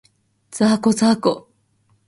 [0.49, 1.47] ざーこ、ざーこ